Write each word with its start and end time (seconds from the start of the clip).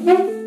hmm 0.00 0.30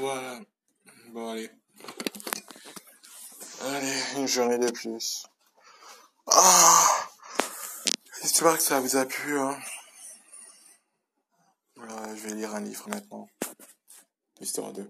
Voilà. 0.00 0.40
Bon, 1.08 1.28
allez. 1.28 1.50
Allez, 3.60 4.02
une 4.16 4.26
journée 4.26 4.56
de 4.56 4.70
plus. 4.70 5.26
Ah 6.26 6.88
J'espère 8.22 8.56
que 8.56 8.62
ça 8.62 8.80
vous 8.80 8.96
a 8.96 9.04
plu. 9.04 9.38
Hein. 9.38 9.58
Voilà, 11.76 12.16
je 12.16 12.20
vais 12.22 12.34
lire 12.34 12.54
un 12.54 12.60
livre 12.60 12.88
maintenant. 12.88 13.28
Histoire 14.40 14.72
de... 14.72 14.88